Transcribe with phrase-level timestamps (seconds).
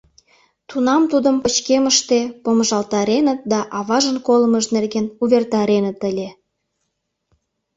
[0.69, 6.29] Тунам тудым пычкемыште помыжалтареныт да аважын колымыж нерген увертареныт ыле.